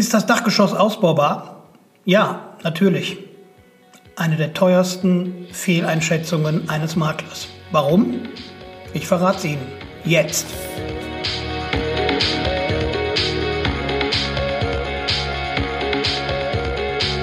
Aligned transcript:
Ist 0.00 0.14
das 0.14 0.24
Dachgeschoss 0.24 0.72
ausbaubar? 0.72 1.64
Ja, 2.06 2.54
natürlich. 2.62 3.18
Eine 4.16 4.36
der 4.36 4.54
teuersten 4.54 5.46
Fehleinschätzungen 5.52 6.70
eines 6.70 6.96
Maklers. 6.96 7.48
Warum? 7.70 8.22
Ich 8.94 9.06
verrate 9.06 9.36
es 9.36 9.44
Ihnen. 9.44 9.66
Jetzt. 10.06 10.46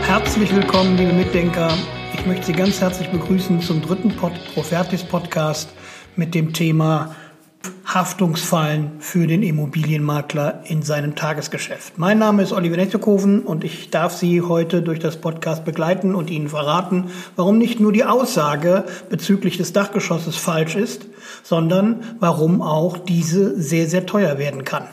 Herzlich 0.03 0.55
willkommen, 0.55 0.97
liebe 0.97 1.13
Mitdenker. 1.13 1.73
Ich 2.13 2.27
möchte 2.27 2.45
Sie 2.45 2.53
ganz 2.53 2.79
herzlich 2.79 3.09
begrüßen 3.09 3.59
zum 3.59 3.81
dritten 3.81 4.15
Pod 4.15 4.33
Profertis 4.53 5.03
Podcast 5.03 5.69
mit 6.15 6.35
dem 6.35 6.53
Thema 6.53 7.15
Haftungsfallen 7.87 8.91
für 8.99 9.27
den 9.27 9.41
Immobilienmakler 9.41 10.61
in 10.65 10.81
seinem 10.81 11.15
Tagesgeschäft. 11.15 11.97
Mein 11.97 12.19
Name 12.19 12.43
ist 12.43 12.51
Oliver 12.51 12.75
Nettekoven 12.75 13.43
und 13.43 13.63
ich 13.63 13.89
darf 13.91 14.13
Sie 14.13 14.41
heute 14.41 14.81
durch 14.81 14.99
das 14.99 15.21
Podcast 15.21 15.63
begleiten 15.63 16.13
und 16.13 16.29
Ihnen 16.29 16.49
verraten, 16.49 17.05
warum 17.37 17.57
nicht 17.57 17.79
nur 17.79 17.93
die 17.93 18.03
Aussage 18.03 18.83
bezüglich 19.09 19.55
des 19.55 19.71
Dachgeschosses 19.71 20.35
falsch 20.35 20.75
ist, 20.75 21.07
sondern 21.43 22.01
warum 22.19 22.61
auch 22.61 22.97
diese 22.97 23.59
sehr, 23.61 23.87
sehr 23.87 24.05
teuer 24.05 24.37
werden 24.37 24.65
kann. 24.65 24.83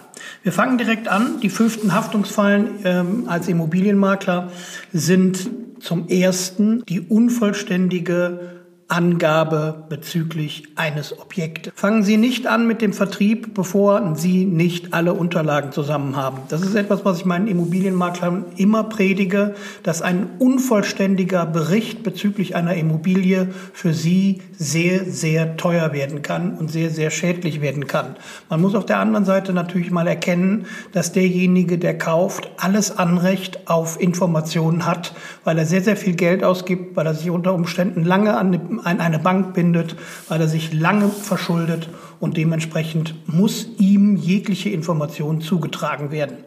Wir 0.44 0.52
fangen 0.52 0.78
direkt 0.78 1.08
an. 1.08 1.40
Die 1.42 1.50
fünften 1.50 1.94
Haftungsfallen 1.94 2.68
ähm, 2.84 3.24
als 3.26 3.48
Immobilienmakler 3.48 4.52
sind 4.92 5.50
zum 5.80 6.06
ersten 6.06 6.84
die 6.86 7.00
unvollständige 7.00 8.63
Angabe 8.94 9.86
bezüglich 9.88 10.68
eines 10.76 11.18
Objektes. 11.18 11.72
Fangen 11.74 12.04
Sie 12.04 12.16
nicht 12.16 12.46
an 12.46 12.68
mit 12.68 12.80
dem 12.80 12.92
Vertrieb, 12.92 13.52
bevor 13.52 14.14
Sie 14.14 14.44
nicht 14.44 14.94
alle 14.94 15.14
Unterlagen 15.14 15.72
zusammen 15.72 16.14
haben. 16.14 16.42
Das 16.48 16.62
ist 16.62 16.76
etwas, 16.76 17.04
was 17.04 17.18
ich 17.18 17.24
meinen 17.24 17.48
Immobilienmaklern 17.48 18.44
immer 18.56 18.84
predige, 18.84 19.56
dass 19.82 20.00
ein 20.00 20.28
unvollständiger 20.38 21.44
Bericht 21.44 22.04
bezüglich 22.04 22.54
einer 22.54 22.74
Immobilie 22.74 23.48
für 23.72 23.92
Sie 23.92 24.42
sehr, 24.56 25.04
sehr 25.04 25.56
teuer 25.56 25.92
werden 25.92 26.22
kann 26.22 26.54
und 26.54 26.70
sehr, 26.70 26.90
sehr 26.90 27.10
schädlich 27.10 27.60
werden 27.60 27.88
kann. 27.88 28.14
Man 28.48 28.60
muss 28.60 28.76
auf 28.76 28.86
der 28.86 29.00
anderen 29.00 29.24
Seite 29.24 29.52
natürlich 29.52 29.90
mal 29.90 30.06
erkennen, 30.06 30.66
dass 30.92 31.10
derjenige, 31.10 31.78
der 31.78 31.98
kauft, 31.98 32.48
alles 32.58 32.96
Anrecht 32.96 33.68
auf 33.68 34.00
Informationen 34.00 34.86
hat, 34.86 35.14
weil 35.42 35.58
er 35.58 35.66
sehr, 35.66 35.82
sehr 35.82 35.96
viel 35.96 36.14
Geld 36.14 36.44
ausgibt, 36.44 36.94
weil 36.94 37.06
er 37.06 37.14
sich 37.14 37.30
unter 37.30 37.54
Umständen 37.54 38.04
lange 38.04 38.36
an 38.36 38.52
an 38.84 39.00
eine 39.00 39.18
Bank 39.18 39.54
bindet, 39.54 39.96
weil 40.28 40.40
er 40.40 40.48
sich 40.48 40.72
lange 40.72 41.08
verschuldet 41.08 41.88
und 42.20 42.36
dementsprechend 42.36 43.14
muss 43.26 43.66
ihm 43.78 44.16
jegliche 44.16 44.70
Information 44.70 45.40
zugetragen 45.40 46.10
werden. 46.10 46.38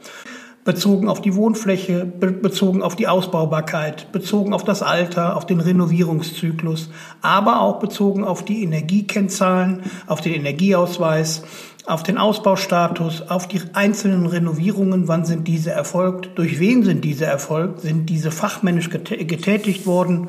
Bezogen 0.63 1.07
auf 1.07 1.21
die 1.21 1.33
Wohnfläche, 1.33 2.05
bezogen 2.05 2.83
auf 2.83 2.97
die 2.97 3.07
Ausbaubarkeit, 3.07 4.11
bezogen 4.11 4.53
auf 4.53 4.65
das 4.65 4.81
Alter, 4.81 5.37
auf 5.37 5.45
den 5.45 5.61
Renovierungszyklus, 5.61 6.89
aber 7.21 7.61
auch 7.61 7.79
bezogen 7.79 8.25
auf 8.25 8.43
die 8.43 8.63
Energiekennzahlen, 8.63 9.83
auf 10.07 10.19
den 10.19 10.33
Energieausweis, 10.33 11.43
auf 11.85 12.03
den 12.03 12.17
Ausbaustatus, 12.17 13.21
auf 13.21 13.47
die 13.47 13.61
einzelnen 13.71 14.25
Renovierungen, 14.25 15.07
wann 15.07 15.23
sind 15.23 15.47
diese 15.47 15.71
erfolgt, 15.71 16.37
durch 16.37 16.59
wen 16.59 16.83
sind 16.83 17.05
diese 17.05 17.25
erfolgt, 17.25 17.79
sind 17.79 18.09
diese 18.09 18.29
fachmännisch 18.29 18.89
getätigt 18.89 19.85
worden 19.85 20.27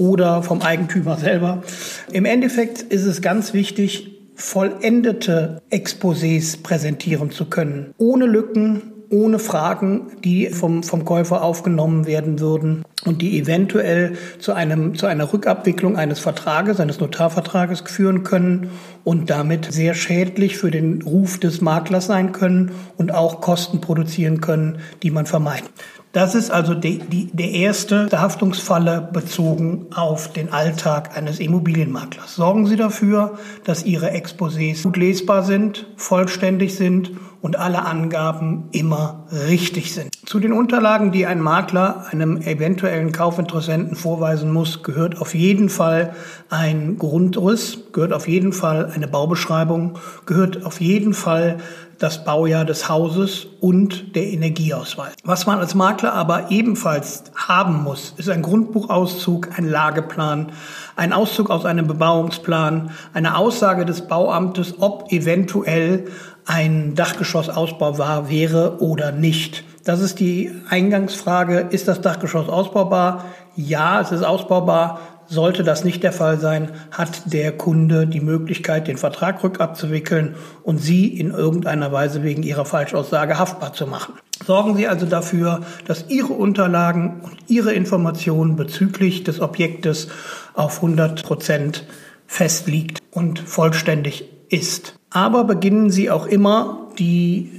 oder 0.00 0.42
vom 0.42 0.62
Eigentümer 0.62 1.18
selber. 1.18 1.62
Im 2.10 2.24
Endeffekt 2.24 2.80
ist 2.80 3.04
es 3.04 3.20
ganz 3.20 3.52
wichtig, 3.52 4.18
vollendete 4.34 5.60
Exposés 5.70 6.62
präsentieren 6.62 7.30
zu 7.30 7.44
können, 7.44 7.92
ohne 7.98 8.24
Lücken, 8.24 8.80
ohne 9.10 9.38
Fragen, 9.38 10.12
die 10.24 10.46
vom, 10.46 10.82
vom 10.84 11.04
Käufer 11.04 11.42
aufgenommen 11.42 12.06
werden 12.06 12.40
würden 12.40 12.82
und 13.04 13.20
die 13.20 13.38
eventuell 13.38 14.16
zu 14.38 14.54
einem, 14.54 14.94
zu 14.94 15.06
einer 15.06 15.30
Rückabwicklung 15.30 15.96
eines 15.96 16.20
Vertrages, 16.20 16.80
eines 16.80 17.00
Notarvertrages 17.00 17.82
führen 17.86 18.22
können 18.22 18.70
und 19.04 19.28
damit 19.28 19.70
sehr 19.70 19.94
schädlich 19.94 20.56
für 20.56 20.70
den 20.70 21.02
Ruf 21.02 21.38
des 21.38 21.60
Maklers 21.60 22.06
sein 22.06 22.32
können 22.32 22.70
und 22.96 23.12
auch 23.12 23.42
Kosten 23.42 23.82
produzieren 23.82 24.40
können, 24.40 24.78
die 25.02 25.10
man 25.10 25.26
vermeidet. 25.26 25.70
Das 26.12 26.34
ist 26.34 26.50
also 26.50 26.74
die, 26.74 26.98
die, 26.98 27.30
der 27.32 27.52
erste 27.52 28.08
Haftungsfalle 28.10 29.08
bezogen 29.12 29.86
auf 29.94 30.32
den 30.32 30.52
Alltag 30.52 31.16
eines 31.16 31.38
Immobilienmaklers. 31.38 32.34
Sorgen 32.34 32.66
Sie 32.66 32.74
dafür, 32.74 33.38
dass 33.62 33.84
Ihre 33.84 34.10
Exposés 34.10 34.82
gut 34.82 34.96
lesbar 34.96 35.44
sind, 35.44 35.86
vollständig 35.96 36.74
sind 36.74 37.12
und 37.42 37.56
alle 37.56 37.84
Angaben 37.84 38.64
immer 38.72 39.24
richtig 39.30 39.94
sind. 39.94 40.10
Zu 40.26 40.40
den 40.40 40.52
Unterlagen, 40.52 41.12
die 41.12 41.26
ein 41.26 41.40
Makler 41.40 42.06
einem 42.10 42.38
eventuellen 42.42 43.12
Kaufinteressenten 43.12 43.94
vorweisen 43.96 44.52
muss, 44.52 44.82
gehört 44.82 45.20
auf 45.20 45.36
jeden 45.36 45.68
Fall 45.68 46.12
ein 46.50 46.98
Grundriss, 46.98 47.84
gehört 47.92 48.12
auf 48.12 48.26
jeden 48.26 48.52
Fall 48.52 48.90
eine 48.94 49.06
Baubeschreibung, 49.06 49.96
gehört 50.26 50.66
auf 50.66 50.80
jeden 50.80 51.14
Fall 51.14 51.58
das 52.00 52.24
Baujahr 52.24 52.64
des 52.64 52.88
Hauses 52.88 53.46
und 53.60 54.16
der 54.16 54.24
Energieausweis. 54.24 55.12
Was 55.22 55.46
man 55.46 55.58
als 55.58 55.74
Makler 55.74 56.14
aber 56.14 56.50
ebenfalls 56.50 57.24
haben 57.36 57.82
muss, 57.82 58.14
ist 58.16 58.30
ein 58.30 58.40
Grundbuchauszug, 58.42 59.50
ein 59.58 59.68
Lageplan, 59.68 60.50
ein 60.96 61.12
Auszug 61.12 61.50
aus 61.50 61.66
einem 61.66 61.86
Bebauungsplan, 61.86 62.90
eine 63.12 63.36
Aussage 63.36 63.84
des 63.84 64.08
Bauamtes, 64.08 64.74
ob 64.78 65.12
eventuell 65.12 66.06
ein 66.46 66.94
Dachgeschossausbau 66.94 67.98
war, 67.98 68.30
wäre 68.30 68.80
oder 68.80 69.12
nicht. 69.12 69.62
Das 69.84 70.00
ist 70.00 70.20
die 70.20 70.52
Eingangsfrage. 70.70 71.68
Ist 71.70 71.86
das 71.86 72.00
Dachgeschoss 72.00 72.48
ausbaubar? 72.48 73.26
Ja, 73.56 74.00
es 74.00 74.10
ist 74.10 74.24
ausbaubar. 74.24 75.00
Sollte 75.32 75.62
das 75.62 75.84
nicht 75.84 76.02
der 76.02 76.12
Fall 76.12 76.40
sein, 76.40 76.70
hat 76.90 77.32
der 77.32 77.52
Kunde 77.52 78.08
die 78.08 78.20
Möglichkeit, 78.20 78.88
den 78.88 78.96
Vertrag 78.96 79.44
rückabzuwickeln 79.44 80.34
und 80.64 80.78
Sie 80.78 81.06
in 81.06 81.30
irgendeiner 81.30 81.92
Weise 81.92 82.24
wegen 82.24 82.42
Ihrer 82.42 82.64
Falschaussage 82.64 83.38
haftbar 83.38 83.72
zu 83.72 83.86
machen. 83.86 84.14
Sorgen 84.44 84.76
Sie 84.76 84.88
also 84.88 85.06
dafür, 85.06 85.60
dass 85.86 86.06
Ihre 86.08 86.32
Unterlagen 86.32 87.20
und 87.22 87.36
Ihre 87.46 87.72
Informationen 87.72 88.56
bezüglich 88.56 89.22
des 89.22 89.40
Objektes 89.40 90.08
auf 90.54 90.82
100 90.82 91.22
Prozent 91.22 91.84
festliegt 92.26 92.98
und 93.12 93.38
vollständig 93.38 94.24
ist. 94.48 94.96
Aber 95.10 95.44
beginnen 95.44 95.90
Sie 95.90 96.10
auch 96.10 96.26
immer 96.26 96.88
die 96.98 97.52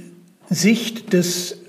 Sicht 0.50 1.14
des 1.14 1.61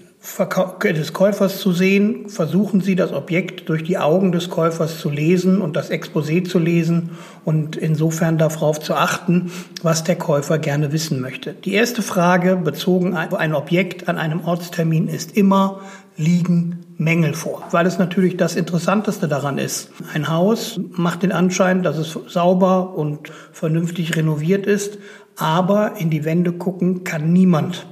des 0.83 1.11
Käufers 1.11 1.59
zu 1.59 1.73
sehen, 1.73 2.29
versuchen 2.29 2.79
Sie 2.79 2.95
das 2.95 3.11
Objekt 3.11 3.67
durch 3.67 3.83
die 3.83 3.97
Augen 3.97 4.31
des 4.31 4.49
Käufers 4.49 4.99
zu 4.99 5.09
lesen 5.09 5.61
und 5.61 5.75
das 5.75 5.91
Exposé 5.91 6.45
zu 6.45 6.59
lesen 6.59 7.11
und 7.43 7.75
insofern 7.75 8.37
darauf 8.37 8.79
zu 8.79 8.95
achten, 8.95 9.51
was 9.81 10.05
der 10.05 10.15
Käufer 10.15 10.59
gerne 10.59 10.93
wissen 10.93 11.19
möchte. 11.19 11.53
Die 11.53 11.73
erste 11.73 12.01
Frage 12.01 12.55
bezogen 12.55 13.17
auf 13.17 13.33
ein 13.33 13.53
Objekt 13.53 14.07
an 14.07 14.17
einem 14.17 14.45
Ortstermin 14.45 15.09
ist 15.09 15.35
immer, 15.35 15.81
liegen 16.15 16.85
Mängel 16.97 17.33
vor, 17.33 17.67
weil 17.71 17.85
es 17.85 17.99
natürlich 17.99 18.37
das 18.37 18.55
Interessanteste 18.55 19.27
daran 19.27 19.57
ist. 19.57 19.89
Ein 20.13 20.29
Haus 20.29 20.79
macht 20.91 21.23
den 21.23 21.33
Anschein, 21.33 21.83
dass 21.83 21.97
es 21.97 22.17
sauber 22.27 22.95
und 22.95 23.29
vernünftig 23.51 24.15
renoviert 24.15 24.65
ist, 24.65 24.99
aber 25.35 25.95
in 25.97 26.09
die 26.09 26.23
Wände 26.23 26.53
gucken 26.53 27.03
kann 27.03 27.33
niemand. 27.33 27.85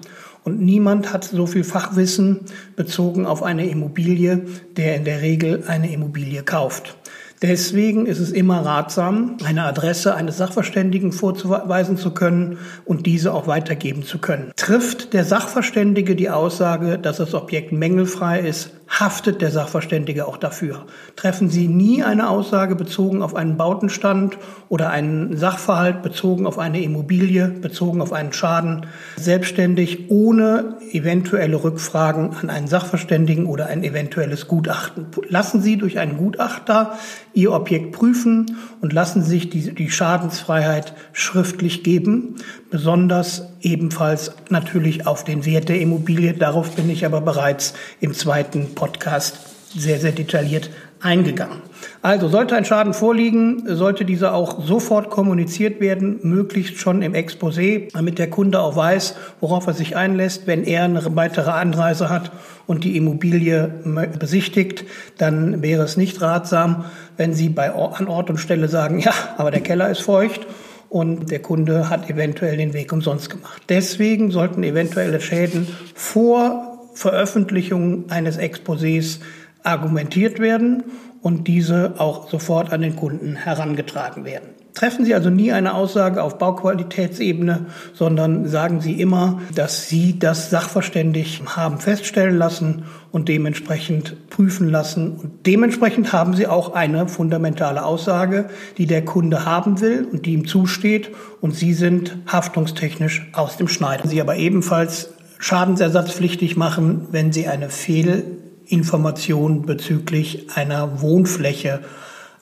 Und 0.44 0.60
niemand 0.60 1.14
hat 1.14 1.24
so 1.24 1.46
viel 1.46 1.64
Fachwissen 1.64 2.42
bezogen 2.76 3.26
auf 3.26 3.44
eine 3.44 3.70
Immobilie, 3.70 4.42
der 4.76 4.96
in 4.96 5.06
der 5.06 5.22
Regel 5.22 5.64
eine 5.68 5.92
Immobilie 5.94 6.42
kauft. 6.44 6.98
Deswegen 7.42 8.06
ist 8.06 8.20
es 8.20 8.32
immer 8.32 8.64
ratsam, 8.64 9.38
eine 9.44 9.64
Adresse 9.64 10.14
eines 10.14 10.38
Sachverständigen 10.38 11.12
vorzuweisen 11.12 11.98
zu 11.98 12.12
können 12.12 12.60
und 12.86 13.08
diese 13.08 13.34
auch 13.34 13.48
weitergeben 13.48 14.04
zu 14.04 14.20
können. 14.20 14.52
Trifft 14.58 15.14
der 15.14 15.26
Sachverständige 15.26 16.16
die 16.16 16.30
Aussage, 16.30 17.00
dass 17.00 17.18
das 17.18 17.34
Objekt 17.34 17.72
mängelfrei 17.72 18.42
ist, 18.42 18.74
haftet 19.00 19.42
der 19.42 19.52
Sachverständige 19.52 20.28
auch 20.28 20.36
dafür. 20.36 20.86
Treffen 21.16 21.50
Sie 21.50 21.70
nie 21.70 22.04
eine 22.04 22.30
Aussage 22.30 22.76
bezogen 22.76 23.24
auf 23.24 23.36
einen 23.36 23.56
Bautenstand 23.56 24.38
oder 24.68 24.90
einen 24.90 25.38
Sachverhalt 25.38 26.02
bezogen 26.04 26.46
auf 26.46 26.60
eine 26.60 26.82
Immobilie, 26.84 27.48
bezogen 27.48 28.02
auf 28.02 28.12
einen 28.12 28.34
Schaden, 28.34 28.86
selbstständig 29.16 30.10
ohne 30.10 30.76
eventuelle 30.92 31.64
Rückfragen 31.64 32.36
an 32.42 32.50
einen 32.50 32.68
Sachverständigen 32.68 33.46
oder 33.46 33.68
ein 33.68 33.84
eventuelles 33.84 34.48
Gutachten. 34.48 35.08
Lassen 35.30 35.62
Sie 35.62 35.78
durch 35.78 35.98
einen 35.98 36.18
Gutachter 36.18 36.98
Ihr 37.34 37.54
Objekt 37.54 37.94
prüfen 37.94 38.58
und 38.82 38.92
lassen 38.92 39.24
Sie 39.24 39.30
sich 39.30 39.50
die, 39.50 39.74
die 39.74 39.90
Schadensfreiheit 39.90 40.94
schriftlich 41.14 41.84
geben, 41.84 42.36
besonders 42.70 43.51
ebenfalls 43.62 44.32
natürlich 44.50 45.08
auf 45.08 45.24
den 45.24 45.46
Wert 45.46 45.70
der 45.70 45.80
Immobilie. 45.80 46.34
Darauf 46.34 46.72
bin 46.76 46.90
ich 46.90 47.06
aber 47.06 47.22
bereits 47.22 47.74
im 48.00 48.14
zweiten 48.14 48.76
Podcast 48.76 49.40
sehr, 49.74 50.00
sehr 50.00 50.12
detailliert 50.12 50.70
eingegangen. 51.02 51.62
Also 52.04 52.28
sollte 52.28 52.56
ein 52.56 52.66
Schaden 52.66 52.94
vorliegen, 52.94 53.64
sollte 53.66 54.06
dieser 54.06 54.34
auch 54.34 54.64
sofort 54.64 55.10
kommuniziert 55.10 55.80
werden, 55.80 56.20
möglichst 56.22 56.78
schon 56.78 57.02
im 57.02 57.14
Exposé, 57.14 57.92
damit 57.94 58.20
der 58.20 58.30
Kunde 58.30 58.60
auch 58.60 58.76
weiß, 58.76 59.16
worauf 59.40 59.66
er 59.68 59.74
sich 59.74 59.96
einlässt. 59.96 60.46
Wenn 60.46 60.64
er 60.64 60.84
eine 60.84 61.16
weitere 61.16 61.52
Anreise 61.52 62.10
hat 62.10 62.32
und 62.68 62.84
die 62.84 62.98
Immobilie 62.98 63.74
besichtigt, 64.20 64.86
dann 65.18 65.62
wäre 65.62 65.84
es 65.84 65.98
nicht 65.98 66.22
ratsam, 66.22 66.86
wenn 67.18 67.34
Sie 67.34 67.50
bei, 67.50 67.72
an 67.72 68.08
Ort 68.08 68.30
und 68.30 68.38
Stelle 68.38 68.68
sagen, 68.68 69.00
ja, 69.00 69.14
aber 69.38 69.52
der 69.52 69.62
Keller 69.62 69.90
ist 69.90 70.02
feucht 70.02 70.46
und 70.92 71.32
der 71.32 71.42
Kunde 71.42 71.90
hat 71.90 72.10
eventuell 72.10 72.58
den 72.58 72.74
Weg 72.74 72.92
umsonst 72.92 73.30
gemacht. 73.30 73.64
Deswegen 73.70 74.30
sollten 74.30 74.62
eventuelle 74.62 75.22
Schäden 75.22 75.66
vor 75.96 76.90
Veröffentlichung 76.94 78.10
eines 78.10 78.38
Exposés 78.38 79.20
argumentiert 79.64 80.40
werden 80.40 80.84
und 81.22 81.48
diese 81.48 81.94
auch 81.98 82.30
sofort 82.30 82.74
an 82.74 82.82
den 82.82 82.98
Kunden 82.98 83.38
herangetragen 83.38 84.26
werden. 84.26 84.50
Treffen 84.74 85.04
Sie 85.04 85.14
also 85.14 85.30
nie 85.30 85.52
eine 85.52 85.74
Aussage 85.74 86.24
auf 86.24 86.38
Bauqualitätsebene, 86.38 87.66
sondern 87.94 88.48
sagen 88.48 88.80
Sie 88.80 89.02
immer, 89.02 89.42
dass 89.54 89.90
Sie 89.90 90.18
das 90.18 90.50
sachverständig 90.50 91.42
haben 91.46 91.80
feststellen 91.80 92.38
lassen 92.38 92.86
und 93.12 93.28
dementsprechend 93.28 94.30
prüfen 94.30 94.70
lassen. 94.70 95.12
Und 95.18 95.46
dementsprechend 95.46 96.14
haben 96.14 96.36
Sie 96.36 96.48
auch 96.48 96.74
eine 96.74 97.10
fundamentale 97.10 97.84
Aussage, 97.84 98.50
die 98.78 98.86
der 98.86 99.04
Kunde 99.04 99.44
haben 99.46 99.82
will 99.82 100.08
und 100.10 100.26
die 100.26 100.34
ihm 100.34 100.48
zusteht. 100.48 101.10
Und 101.42 101.54
Sie 101.54 101.74
sind 101.74 102.16
haftungstechnisch 102.28 103.30
aus 103.34 103.58
dem 103.58 103.68
Schneider. 103.68 104.08
Sie 104.08 104.22
aber 104.22 104.38
ebenfalls 104.38 105.10
schadensersatzpflichtig 105.40 106.56
machen, 106.56 107.08
wenn 107.12 107.34
Sie 107.34 107.50
eine 107.50 107.70
Fehlinformation 107.70 109.64
bezüglich 109.66 110.48
einer 110.56 111.02
Wohnfläche 111.02 111.82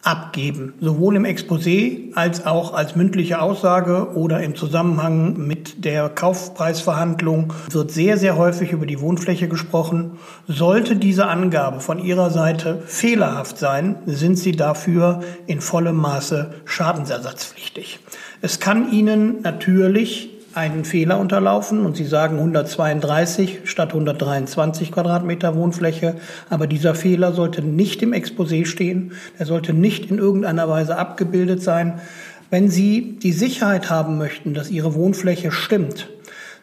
abgeben, 0.01 0.73
sowohl 0.79 1.17
im 1.17 1.25
Exposé 1.25 2.15
als 2.15 2.45
auch 2.45 2.73
als 2.73 2.95
mündliche 2.95 3.41
Aussage 3.41 4.15
oder 4.15 4.41
im 4.41 4.55
Zusammenhang 4.55 5.37
mit 5.37 5.83
der 5.83 6.07
Kaufpreisverhandlung 6.09 7.53
wird 7.69 7.91
sehr, 7.91 8.17
sehr 8.17 8.37
häufig 8.37 8.71
über 8.71 8.85
die 8.85 9.01
Wohnfläche 9.01 9.49
gesprochen. 9.49 10.11
Sollte 10.47 10.95
diese 10.95 11.27
Angabe 11.27 11.81
von 11.81 11.99
Ihrer 11.99 12.29
Seite 12.29 12.81
fehlerhaft 12.85 13.57
sein, 13.57 13.97
sind 14.05 14.37
Sie 14.37 14.53
dafür 14.53 15.21
in 15.47 15.59
vollem 15.59 15.97
Maße 15.97 16.51
schadensersatzpflichtig. 16.65 17.99
Es 18.41 18.59
kann 18.61 18.91
Ihnen 18.91 19.41
natürlich 19.41 20.38
einen 20.59 20.83
Fehler 20.83 21.19
unterlaufen 21.19 21.85
und 21.85 21.95
Sie 21.95 22.05
sagen 22.05 22.37
132 22.37 23.61
statt 23.63 23.89
123 23.89 24.91
Quadratmeter 24.91 25.55
Wohnfläche. 25.55 26.15
Aber 26.49 26.67
dieser 26.67 26.95
Fehler 26.95 27.31
sollte 27.31 27.61
nicht 27.61 28.01
im 28.03 28.11
Exposé 28.11 28.65
stehen. 28.65 29.13
Er 29.37 29.45
sollte 29.45 29.73
nicht 29.73 30.11
in 30.11 30.17
irgendeiner 30.17 30.67
Weise 30.67 30.97
abgebildet 30.97 31.63
sein. 31.63 32.01
Wenn 32.49 32.69
Sie 32.69 33.17
die 33.23 33.31
Sicherheit 33.31 33.89
haben 33.89 34.17
möchten, 34.17 34.53
dass 34.53 34.69
Ihre 34.69 34.95
Wohnfläche 34.95 35.51
stimmt, 35.51 36.09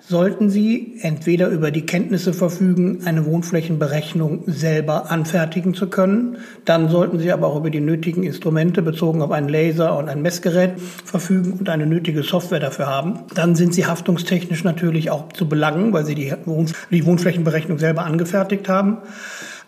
sollten 0.08 0.50
Sie 0.50 0.98
entweder 1.00 1.48
über 1.48 1.72
die 1.72 1.84
Kenntnisse 1.84 2.32
verfügen, 2.32 3.00
eine 3.04 3.26
Wohnflächenberechnung 3.26 4.44
selber 4.46 5.10
anfertigen 5.10 5.74
zu 5.74 5.88
können. 5.88 6.38
Dann 6.64 6.88
sollten 6.88 7.18
Sie 7.18 7.32
aber 7.32 7.48
auch 7.48 7.56
über 7.56 7.70
die 7.70 7.80
nötigen 7.80 8.22
Instrumente 8.22 8.82
bezogen 8.82 9.20
auf 9.20 9.32
einen 9.32 9.48
Laser 9.48 9.98
und 9.98 10.08
ein 10.08 10.22
Messgerät 10.22 10.80
verfügen 10.80 11.54
und 11.54 11.68
eine 11.68 11.86
nötige 11.86 12.22
Software 12.22 12.60
dafür 12.60 12.86
haben. 12.86 13.20
Dann 13.34 13.56
sind 13.56 13.74
Sie 13.74 13.86
haftungstechnisch 13.86 14.62
natürlich 14.62 15.10
auch 15.10 15.32
zu 15.32 15.48
belangen, 15.48 15.92
weil 15.92 16.04
Sie 16.04 16.14
die, 16.14 16.32
Wohnflächenberechnung 16.46 17.78
selber 17.78 18.04
angefertigt 18.04 18.68
haben. 18.68 18.98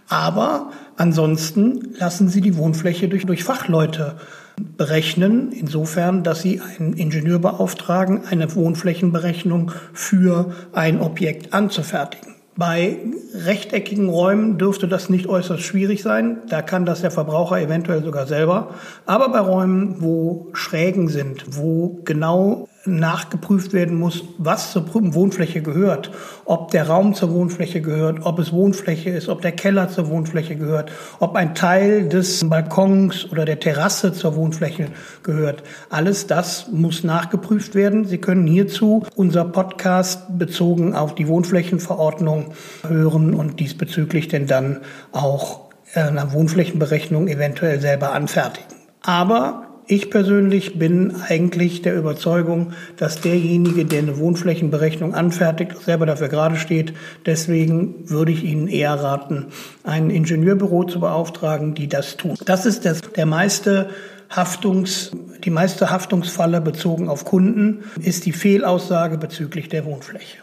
Aber 0.08 0.70
ansonsten 0.96 1.94
lassen 1.98 2.28
Sie 2.28 2.40
die 2.40 2.56
Wohnfläche 2.56 3.08
durch, 3.08 3.26
durch 3.26 3.42
Fachleute 3.42 4.16
berechnen, 4.58 5.52
insofern, 5.52 6.22
dass 6.22 6.42
Sie 6.42 6.60
einen 6.60 6.92
Ingenieur 6.94 7.38
beauftragen, 7.38 8.22
eine 8.28 8.54
Wohnflächenberechnung 8.54 9.72
für 9.92 10.52
ein 10.72 11.00
Objekt 11.00 11.52
anzufertigen. 11.52 12.34
Bei 12.58 12.96
rechteckigen 13.34 14.08
Räumen 14.08 14.58
dürfte 14.58 14.88
das 14.88 15.08
nicht 15.08 15.28
äußerst 15.28 15.62
schwierig 15.62 16.02
sein. 16.02 16.38
Da 16.48 16.60
kann 16.60 16.84
das 16.84 17.02
der 17.02 17.12
Verbraucher 17.12 17.60
eventuell 17.60 18.02
sogar 18.02 18.26
selber. 18.26 18.74
Aber 19.06 19.28
bei 19.28 19.38
Räumen, 19.38 19.96
wo 20.00 20.48
Schrägen 20.54 21.06
sind, 21.06 21.44
wo 21.56 22.00
genau 22.04 22.67
nachgeprüft 22.84 23.72
werden 23.72 23.98
muss, 23.98 24.24
was 24.38 24.72
zur 24.72 24.86
Wohnfläche 24.92 25.62
gehört, 25.62 26.10
ob 26.44 26.70
der 26.70 26.88
Raum 26.88 27.14
zur 27.14 27.32
Wohnfläche 27.32 27.80
gehört, 27.80 28.20
ob 28.22 28.38
es 28.38 28.52
Wohnfläche 28.52 29.10
ist, 29.10 29.28
ob 29.28 29.42
der 29.42 29.52
Keller 29.52 29.88
zur 29.88 30.08
Wohnfläche 30.08 30.56
gehört, 30.56 30.90
ob 31.18 31.34
ein 31.34 31.54
Teil 31.54 32.08
des 32.08 32.48
Balkons 32.48 33.30
oder 33.30 33.44
der 33.44 33.60
Terrasse 33.60 34.12
zur 34.12 34.36
Wohnfläche 34.36 34.86
gehört. 35.22 35.62
Alles 35.90 36.26
das 36.26 36.68
muss 36.70 37.04
nachgeprüft 37.04 37.74
werden. 37.74 38.04
Sie 38.04 38.18
können 38.18 38.46
hierzu 38.46 39.04
unser 39.16 39.44
Podcast 39.44 40.38
bezogen 40.38 40.94
auf 40.94 41.14
die 41.14 41.28
Wohnflächenverordnung 41.28 42.52
hören 42.86 43.34
und 43.34 43.60
diesbezüglich 43.60 44.28
denn 44.28 44.46
dann 44.46 44.80
auch 45.12 45.68
eine 45.94 46.32
Wohnflächenberechnung 46.32 47.28
eventuell 47.28 47.80
selber 47.80 48.12
anfertigen. 48.12 48.76
Aber 49.02 49.67
ich 49.88 50.10
persönlich 50.10 50.78
bin 50.78 51.14
eigentlich 51.28 51.82
der 51.82 51.96
Überzeugung, 51.96 52.72
dass 52.96 53.20
derjenige, 53.20 53.86
der 53.86 54.00
eine 54.00 54.18
Wohnflächenberechnung 54.18 55.14
anfertigt, 55.14 55.82
selber 55.82 56.04
dafür 56.04 56.28
gerade 56.28 56.56
steht. 56.56 56.92
Deswegen 57.24 58.08
würde 58.08 58.32
ich 58.32 58.44
Ihnen 58.44 58.68
eher 58.68 58.94
raten, 58.94 59.46
ein 59.84 60.10
Ingenieurbüro 60.10 60.84
zu 60.84 61.00
beauftragen, 61.00 61.74
die 61.74 61.88
das 61.88 62.18
tun. 62.18 62.36
Das 62.44 62.66
ist 62.66 62.84
das, 62.84 63.00
der 63.00 63.26
meiste 63.26 63.88
Haftungs, 64.28 65.10
die 65.42 65.50
meiste 65.50 65.90
Haftungsfalle 65.90 66.60
bezogen 66.60 67.08
auf 67.08 67.24
Kunden 67.24 67.84
ist 68.00 68.26
die 68.26 68.32
Fehlaussage 68.32 69.16
bezüglich 69.16 69.70
der 69.70 69.86
Wohnfläche. 69.86 70.38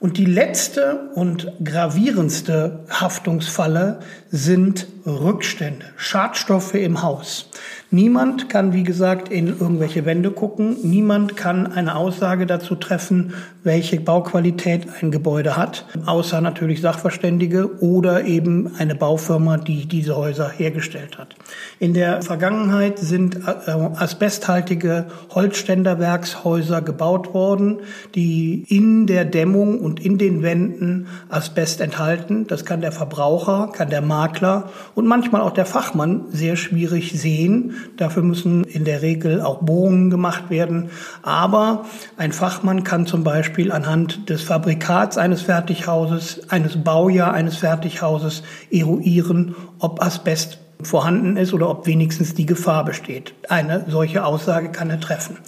Und 0.00 0.16
die 0.16 0.26
letzte 0.26 1.10
und 1.14 1.52
gravierendste 1.64 2.84
Haftungsfalle 2.88 3.98
sind 4.30 4.86
Rückstände, 5.06 5.86
Schadstoffe 5.96 6.74
im 6.74 7.02
Haus. 7.02 7.48
Niemand 7.90 8.50
kann, 8.50 8.74
wie 8.74 8.82
gesagt, 8.82 9.30
in 9.30 9.46
irgendwelche 9.46 10.04
Wände 10.04 10.30
gucken. 10.30 10.76
Niemand 10.82 11.36
kann 11.36 11.66
eine 11.66 11.96
Aussage 11.96 12.44
dazu 12.44 12.74
treffen, 12.74 13.32
welche 13.64 13.98
Bauqualität 13.98 14.86
ein 15.00 15.10
Gebäude 15.10 15.56
hat, 15.56 15.86
außer 16.04 16.42
natürlich 16.42 16.82
Sachverständige 16.82 17.80
oder 17.80 18.24
eben 18.24 18.74
eine 18.78 18.94
Baufirma, 18.94 19.56
die 19.56 19.86
diese 19.86 20.16
Häuser 20.16 20.50
hergestellt 20.50 21.16
hat. 21.16 21.34
In 21.78 21.94
der 21.94 22.20
Vergangenheit 22.20 22.98
sind 22.98 23.36
äh, 23.36 23.70
asbesthaltige 23.70 25.06
Holzständerwerkshäuser 25.30 26.82
gebaut 26.82 27.32
worden, 27.32 27.78
die 28.14 28.66
in 28.68 29.06
der 29.06 29.24
Dämmung 29.24 29.80
und 29.88 30.04
in 30.04 30.18
den 30.18 30.42
Wänden 30.42 31.06
Asbest 31.30 31.80
enthalten. 31.80 32.46
Das 32.46 32.66
kann 32.66 32.82
der 32.82 32.92
Verbraucher, 32.92 33.70
kann 33.72 33.88
der 33.88 34.02
Makler 34.02 34.68
und 34.94 35.06
manchmal 35.06 35.40
auch 35.40 35.52
der 35.52 35.64
Fachmann 35.64 36.26
sehr 36.30 36.56
schwierig 36.56 37.18
sehen. 37.18 37.72
Dafür 37.96 38.22
müssen 38.22 38.64
in 38.64 38.84
der 38.84 39.00
Regel 39.00 39.40
auch 39.40 39.62
Bohrungen 39.62 40.10
gemacht 40.10 40.50
werden. 40.50 40.90
Aber 41.22 41.86
ein 42.18 42.32
Fachmann 42.32 42.84
kann 42.84 43.06
zum 43.06 43.24
Beispiel 43.24 43.72
anhand 43.72 44.28
des 44.28 44.42
Fabrikats 44.42 45.16
eines 45.16 45.40
Fertighauses, 45.40 46.50
eines 46.50 46.84
Baujahr 46.84 47.32
eines 47.32 47.56
Fertighauses 47.56 48.42
eruieren, 48.70 49.54
ob 49.78 50.02
Asbest 50.02 50.58
vorhanden 50.82 51.38
ist 51.38 51.54
oder 51.54 51.70
ob 51.70 51.86
wenigstens 51.86 52.34
die 52.34 52.46
Gefahr 52.46 52.84
besteht. 52.84 53.34
Eine 53.48 53.86
solche 53.88 54.24
Aussage 54.24 54.70
kann 54.70 54.90
er 54.90 55.00
treffen. 55.00 55.38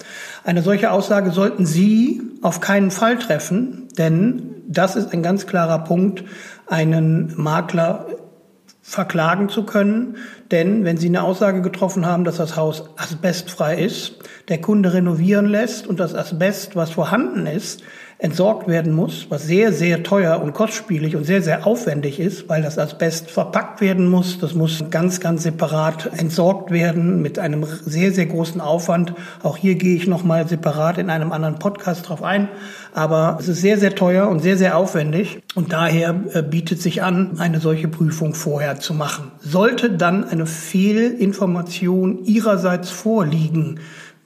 Eine 0.43 0.63
solche 0.63 0.91
Aussage 0.91 1.31
sollten 1.31 1.65
Sie 1.65 2.21
auf 2.41 2.59
keinen 2.59 2.91
Fall 2.91 3.17
treffen, 3.17 3.87
denn 3.97 4.55
das 4.67 4.95
ist 4.95 5.13
ein 5.13 5.23
ganz 5.23 5.47
klarer 5.47 5.83
Punkt, 5.83 6.23
einen 6.67 7.33
Makler 7.35 8.07
verklagen 8.81 9.47
zu 9.47 9.63
können. 9.63 10.17
Denn 10.49 10.83
wenn 10.83 10.97
Sie 10.97 11.07
eine 11.07 11.23
Aussage 11.23 11.61
getroffen 11.61 12.05
haben, 12.05 12.23
dass 12.23 12.37
das 12.37 12.55
Haus 12.55 12.89
asbestfrei 12.97 13.77
ist, 13.77 14.15
der 14.49 14.59
Kunde 14.59 14.93
renovieren 14.93 15.45
lässt 15.45 15.87
und 15.87 15.99
das 15.99 16.15
Asbest, 16.15 16.75
was 16.75 16.91
vorhanden 16.91 17.45
ist, 17.45 17.83
entsorgt 18.21 18.67
werden 18.67 18.93
muss, 18.93 19.25
was 19.29 19.47
sehr, 19.47 19.73
sehr 19.73 20.03
teuer 20.03 20.39
und 20.41 20.53
kostspielig 20.53 21.15
und 21.15 21.23
sehr, 21.23 21.41
sehr 21.41 21.65
aufwendig 21.65 22.19
ist, 22.19 22.47
weil 22.47 22.61
das 22.61 22.77
Asbest 22.77 23.31
verpackt 23.31 23.81
werden 23.81 24.07
muss. 24.07 24.37
Das 24.37 24.53
muss 24.53 24.83
ganz, 24.91 25.19
ganz 25.19 25.41
separat 25.41 26.11
entsorgt 26.17 26.69
werden 26.69 27.23
mit 27.23 27.39
einem 27.39 27.65
sehr, 27.65 28.11
sehr 28.11 28.27
großen 28.27 28.61
Aufwand. 28.61 29.15
Auch 29.41 29.57
hier 29.57 29.73
gehe 29.73 29.95
ich 29.95 30.05
nochmal 30.05 30.47
separat 30.47 30.99
in 30.99 31.09
einem 31.09 31.31
anderen 31.31 31.57
Podcast 31.57 32.09
drauf 32.09 32.21
ein. 32.21 32.47
Aber 32.93 33.37
es 33.39 33.47
ist 33.47 33.61
sehr, 33.61 33.79
sehr 33.79 33.95
teuer 33.95 34.27
und 34.29 34.39
sehr, 34.39 34.55
sehr 34.55 34.77
aufwendig. 34.77 35.39
Und 35.55 35.73
daher 35.73 36.13
äh, 36.33 36.43
bietet 36.43 36.79
sich 36.79 37.01
an, 37.01 37.39
eine 37.39 37.59
solche 37.59 37.87
Prüfung 37.87 38.35
vorher 38.35 38.79
zu 38.79 38.93
machen. 38.93 39.31
Sollte 39.39 39.89
dann 39.89 40.25
eine 40.25 40.45
Fehlinformation 40.45 42.23
Ihrerseits 42.25 42.91
vorliegen, 42.91 43.79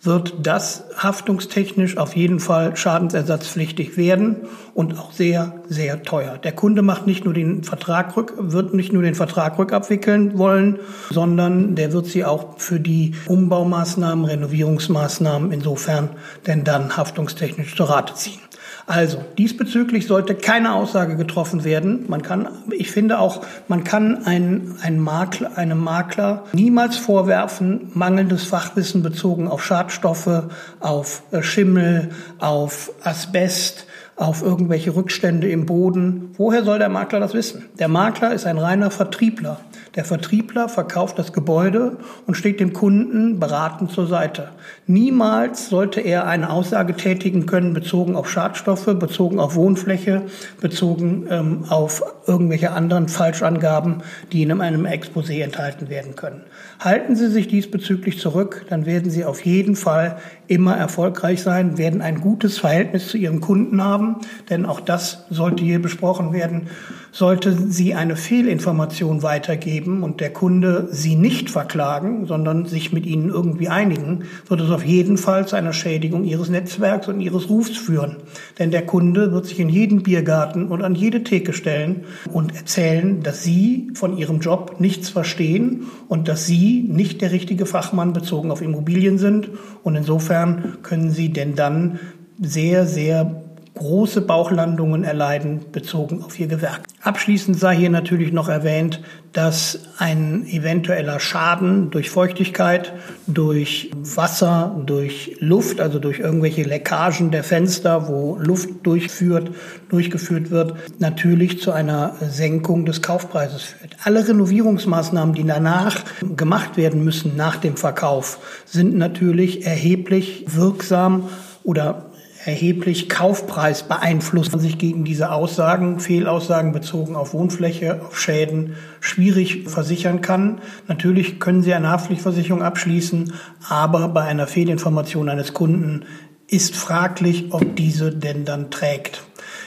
wird 0.05 0.35
das 0.39 0.85
haftungstechnisch 0.97 1.97
auf 1.97 2.15
jeden 2.15 2.39
Fall 2.39 2.75
schadensersatzpflichtig 2.75 3.97
werden 3.97 4.47
und 4.73 4.97
auch 4.97 5.11
sehr, 5.11 5.53
sehr 5.67 6.03
teuer. 6.03 6.37
Der 6.37 6.51
Kunde 6.51 6.81
macht 6.81 7.07
nicht 7.07 7.25
nur 7.25 7.33
den 7.33 7.63
Vertrag 7.63 8.15
rück, 8.15 8.33
wird 8.37 8.73
nicht 8.73 8.93
nur 8.93 9.03
den 9.03 9.15
Vertrag 9.15 9.57
rückabwickeln 9.57 10.37
wollen, 10.37 10.79
sondern 11.09 11.75
der 11.75 11.93
wird 11.93 12.05
sie 12.07 12.25
auch 12.25 12.57
für 12.57 12.79
die 12.79 13.13
Umbaumaßnahmen, 13.27 14.25
Renovierungsmaßnahmen 14.25 15.51
insofern 15.51 16.09
denn 16.45 16.63
dann 16.63 16.95
haftungstechnisch 16.95 17.75
zur 17.75 17.89
Rate 17.89 18.13
ziehen. 18.15 18.39
Also, 18.87 19.23
diesbezüglich 19.37 20.05
sollte 20.05 20.35
keine 20.35 20.75
Aussage 20.75 21.15
getroffen 21.15 21.63
werden. 21.63 22.05
Man 22.07 22.21
kann, 22.21 22.47
ich 22.69 22.91
finde 22.91 23.17
auch, 23.17 23.41
man 23.67 23.83
kann 23.83 24.25
einen, 24.25 24.77
einen 24.83 24.99
Makler, 24.99 25.57
einem 25.57 25.79
Makler 25.79 26.43
niemals 26.53 26.95
vorwerfen, 26.95 27.89
mangelndes 27.95 28.43
Fachwissen 28.43 29.01
bezogen 29.01 29.47
auf 29.47 29.65
Schadstoffe, 29.65 30.43
auf 30.81 31.23
äh, 31.31 31.41
Schimmel, 31.41 32.09
auf 32.37 32.91
Asbest, 33.03 33.87
auf 34.17 34.43
irgendwelche 34.43 34.95
Rückstände 34.95 35.49
im 35.49 35.65
Boden. 35.65 36.35
Woher 36.37 36.63
soll 36.63 36.77
der 36.77 36.89
Makler 36.89 37.19
das 37.19 37.33
wissen? 37.33 37.65
Der 37.79 37.87
Makler 37.87 38.33
ist 38.33 38.45
ein 38.45 38.59
reiner 38.59 38.91
Vertriebler. 38.91 39.59
Der 39.95 40.03
Vertriebler 40.03 40.67
verkauft 40.67 41.17
das 41.17 41.31
Gebäude 41.31 41.97
und 42.27 42.35
steht 42.35 42.59
dem 42.59 42.73
Kunden 42.73 43.39
beratend 43.39 43.91
zur 43.91 44.07
Seite. 44.07 44.49
Niemals 44.87 45.69
sollte 45.69 46.01
er 46.01 46.27
eine 46.27 46.49
Aussage 46.49 46.95
tätigen 46.95 47.45
können 47.45 47.73
bezogen 47.73 48.17
auf 48.17 48.29
Schadstoffe, 48.29 48.87
bezogen 48.99 49.39
auf 49.39 49.55
Wohnfläche, 49.55 50.23
bezogen 50.59 51.27
ähm, 51.29 51.63
auf 51.69 52.03
irgendwelche 52.27 52.71
anderen 52.71 53.07
Falschangaben, 53.07 54.03
die 54.33 54.43
in 54.43 54.51
einem 54.59 54.85
Exposé 54.85 55.41
enthalten 55.41 55.87
werden 55.87 56.15
können. 56.15 56.41
Halten 56.79 57.15
Sie 57.15 57.29
sich 57.29 57.47
diesbezüglich 57.47 58.19
zurück, 58.19 58.65
dann 58.69 58.85
werden 58.85 59.09
Sie 59.09 59.23
auf 59.23 59.45
jeden 59.45 59.77
Fall 59.77 60.17
immer 60.47 60.75
erfolgreich 60.75 61.41
sein, 61.41 61.77
werden 61.77 62.01
ein 62.01 62.19
gutes 62.19 62.57
Verhältnis 62.57 63.07
zu 63.07 63.17
Ihren 63.17 63.39
Kunden 63.39 63.81
haben, 63.81 64.17
denn 64.49 64.65
auch 64.65 64.81
das 64.81 65.25
sollte 65.29 65.63
hier 65.63 65.81
besprochen 65.81 66.33
werden. 66.33 66.67
Sollte 67.11 67.53
Sie 67.53 67.95
eine 67.95 68.17
Fehlinformation 68.17 69.23
weitergeben 69.23 69.84
und 69.85 70.19
der 70.19 70.33
Kunde 70.33 70.87
Sie 70.91 71.15
nicht 71.15 71.49
verklagen, 71.49 72.25
sondern 72.25 72.65
sich 72.65 72.91
mit 72.91 73.05
Ihnen 73.05 73.29
irgendwie 73.29 73.69
einigen, 73.69 74.23
wird 74.47 74.61
es 74.61 74.69
auf 74.69 74.85
jeden 74.85 75.17
Fall 75.17 75.47
zu 75.47 75.55
einer 75.55 75.73
Schädigung 75.73 76.25
Ihres 76.25 76.49
Netzwerks 76.49 77.07
und 77.07 77.21
Ihres 77.21 77.49
Rufs 77.49 77.77
führen. 77.77 78.17
Denn 78.59 78.71
der 78.71 78.85
Kunde 78.85 79.31
wird 79.31 79.45
sich 79.45 79.59
in 79.59 79.69
jeden 79.69 80.03
Biergarten 80.03 80.67
und 80.67 80.83
an 80.83 80.95
jede 80.95 81.23
Theke 81.23 81.53
stellen 81.53 82.05
und 82.31 82.55
erzählen, 82.55 83.23
dass 83.23 83.43
Sie 83.43 83.91
von 83.93 84.17
Ihrem 84.17 84.39
Job 84.39 84.75
nichts 84.79 85.09
verstehen 85.09 85.85
und 86.07 86.27
dass 86.27 86.45
Sie 86.45 86.83
nicht 86.87 87.21
der 87.21 87.31
richtige 87.31 87.65
Fachmann 87.65 88.13
bezogen 88.13 88.51
auf 88.51 88.61
Immobilien 88.61 89.17
sind. 89.17 89.49
Und 89.83 89.95
insofern 89.95 90.77
können 90.81 91.11
Sie 91.11 91.31
denn 91.31 91.55
dann 91.55 91.99
sehr, 92.41 92.85
sehr 92.85 93.44
große 93.75 94.21
Bauchlandungen 94.21 95.03
erleiden, 95.03 95.65
bezogen 95.71 96.23
auf 96.23 96.39
ihr 96.39 96.47
Gewerk. 96.47 96.81
Abschließend 97.01 97.59
sei 97.59 97.75
hier 97.75 97.89
natürlich 97.89 98.31
noch 98.31 98.49
erwähnt, 98.49 99.01
dass 99.33 99.79
ein 99.97 100.47
eventueller 100.47 101.19
Schaden 101.19 101.91
durch 101.91 102.09
Feuchtigkeit, 102.09 102.93
durch 103.27 103.91
Wasser, 103.93 104.81
durch 104.85 105.35
Luft, 105.39 105.81
also 105.81 105.99
durch 105.99 106.19
irgendwelche 106.19 106.63
Leckagen 106.63 107.31
der 107.31 107.43
Fenster, 107.43 108.07
wo 108.07 108.37
Luft 108.37 108.69
durchführt, 108.83 109.51
durchgeführt 109.89 110.51
wird, 110.51 110.73
natürlich 110.99 111.61
zu 111.61 111.73
einer 111.73 112.15
Senkung 112.21 112.85
des 112.85 113.01
Kaufpreises 113.01 113.61
führt. 113.63 113.97
Alle 114.03 114.25
Renovierungsmaßnahmen, 114.25 115.35
die 115.35 115.43
danach 115.43 115.97
gemacht 116.35 116.77
werden 116.77 117.03
müssen 117.03 117.35
nach 117.35 117.57
dem 117.57 117.75
Verkauf, 117.75 118.39
sind 118.65 118.95
natürlich 118.95 119.65
erheblich 119.65 120.45
wirksam 120.47 121.29
oder 121.63 122.05
erheblich 122.45 123.09
Kaufpreis 123.09 123.83
beeinflusst 123.83 124.51
man 124.51 124.61
sich 124.61 124.77
gegen 124.77 125.03
diese 125.03 125.31
Aussagen, 125.31 125.99
Fehlaussagen 125.99 126.71
bezogen 126.71 127.15
auf 127.15 127.33
Wohnfläche, 127.33 128.01
auf 128.05 128.19
Schäden 128.19 128.75
schwierig 128.99 129.67
versichern 129.67 130.21
kann. 130.21 130.61
Natürlich 130.87 131.39
können 131.39 131.63
Sie 131.63 131.73
eine 131.73 131.89
Haftpflichtversicherung 131.89 132.61
abschließen, 132.61 133.33
aber 133.67 134.09
bei 134.09 134.21
einer 134.21 134.45
Fehlinformation 134.45 135.27
eines 135.27 135.53
Kunden 135.53 136.05
ist 136.47 136.75
fraglich, 136.75 137.47
ob 137.49 137.75
diese 137.75 138.11
denn 138.11 138.45
dann 138.45 138.69
trägt. 138.69 139.23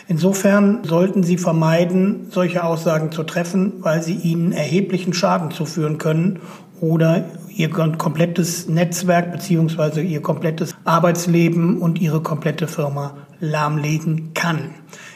Insofern 0.06 0.84
sollten 0.84 1.24
Sie 1.24 1.36
vermeiden, 1.36 2.28
solche 2.30 2.62
Aussagen 2.62 3.10
zu 3.10 3.24
treffen, 3.24 3.74
weil 3.80 4.02
sie 4.02 4.14
Ihnen 4.14 4.52
erheblichen 4.52 5.12
Schaden 5.12 5.50
zuführen 5.50 5.98
können 5.98 6.40
oder 6.80 7.24
ihr 7.58 7.68
komplettes 7.70 8.68
Netzwerk 8.68 9.32
beziehungsweise 9.32 10.00
ihr 10.00 10.22
komplettes 10.22 10.76
Arbeitsleben 10.84 11.78
und 11.82 12.00
ihre 12.00 12.22
komplette 12.22 12.68
Firma 12.68 13.16
lahmlegen 13.40 14.32
kann. 14.32 14.70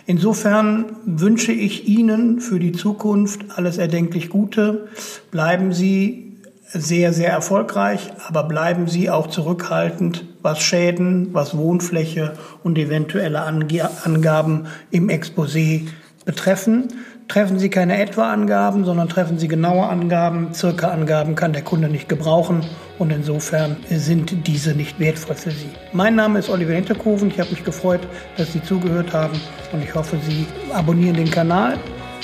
Insofern 0.07 0.87
wünsche 1.07 1.53
ich 1.53 1.87
Ihnen 1.87 2.41
für 2.41 2.59
die 2.59 2.73
Zukunft 2.73 3.57
alles 3.57 3.79
erdenklich 3.79 4.29
Gute. 4.29 4.89
Bleiben 5.31 5.73
Sie 5.73 6.37
sehr, 6.67 7.13
sehr 7.13 7.31
erfolgreich, 7.31 8.11
aber 8.27 8.43
bleiben 8.43 8.89
Sie 8.89 9.09
auch 9.09 9.29
zurückhaltend, 9.29 10.25
was 10.43 10.61
Schäden, 10.61 11.29
was 11.33 11.57
Wohnfläche 11.57 12.33
und 12.65 12.77
eventuelle 12.77 13.43
Angaben 13.43 14.67
im 14.91 15.11
Exposé 15.11 15.83
betreffen 16.25 16.89
treffen 17.29 17.59
Sie 17.59 17.71
keine 17.71 17.99
Etwa-Angaben, 18.01 18.85
sondern 18.85 19.09
treffen 19.09 19.39
Sie 19.39 19.49
genaue 19.49 19.87
Angaben. 19.87 20.53
Circa 20.55 20.89
Angaben 20.89 21.35
kann 21.35 21.53
der 21.53 21.63
Kunde 21.63 21.89
nicht 21.89 22.09
gebrauchen 22.09 22.65
und 22.99 23.11
insofern 23.11 23.77
sind 23.89 24.47
diese 24.47 24.75
nicht 24.75 24.99
wertvoll 25.01 25.37
für 25.37 25.51
Sie. 25.51 25.71
Mein 25.93 26.15
Name 26.15 26.39
ist 26.39 26.51
Oliver 26.51 26.73
Hinterkoven. 26.73 27.29
Ich 27.29 27.41
habe 27.41 27.51
mich 27.51 27.65
gefreut, 27.65 28.01
dass 28.37 28.53
Sie 28.53 28.63
zugehört 28.63 29.13
haben 29.13 29.41
und 29.73 29.83
ich 29.83 29.95
hoffe, 29.95 30.19
Sie 30.29 30.47
abonnieren 30.73 31.17
den 31.17 31.31
Kanal 31.31 31.79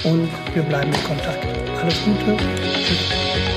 und 0.04 0.28
wir 0.54 0.62
bleiben 0.62 0.92
in 0.92 1.04
Kontakt. 1.04 1.46
Alles 1.82 2.04
Gute. 2.04 2.36
Tschüss. 2.84 3.47